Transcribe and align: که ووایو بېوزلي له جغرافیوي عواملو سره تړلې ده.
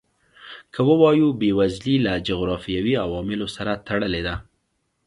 که 0.73 0.79
ووایو 0.87 1.37
بېوزلي 1.39 1.95
له 2.05 2.13
جغرافیوي 2.27 2.95
عواملو 3.05 3.47
سره 3.55 3.73
تړلې 3.87 4.21
ده. 4.27 4.35